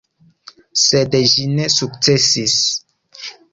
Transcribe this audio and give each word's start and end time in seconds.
Sed 0.83 1.17
ĝi 1.33 1.45
ne 1.59 1.69
sukcesis. 1.75 2.59